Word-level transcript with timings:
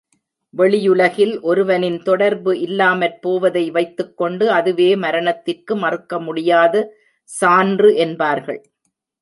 வெளியுலகில் 0.53 1.33
ஒருவனின் 1.41 1.99
தொடர்பு 2.03 2.51
இல்லாமற் 2.59 3.19
போவதை 3.21 3.63
வைத்துக் 3.71 4.17
கொண்டு 4.17 4.47
அதுவே 4.51 4.89
மரணத்திற்கு 4.95 5.75
மறுக்க 5.75 6.19
முடியாத 6.19 6.75
சான்று 7.29 7.91
என்பார்கள். 7.97 8.61